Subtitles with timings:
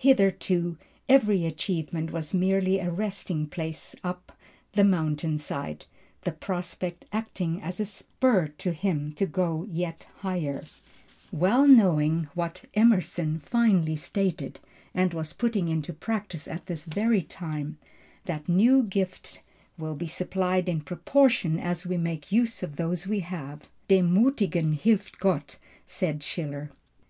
[0.00, 0.76] Hitherto,
[1.08, 4.36] every achievement was merely a resting place up
[4.74, 5.86] the mountainside,
[6.24, 10.62] the prospect acting as a spur to him to go yet higher,
[11.32, 14.60] well knowing what Emerson finely stated,
[14.92, 17.78] and was putting into practice at this very time,
[18.26, 19.38] that new gifts
[19.78, 23.66] will be supplied in proportion as we make use of those we have.
[23.88, 25.56] Dem Muthigen hilft Gott!
[25.86, 26.70] said Schiller.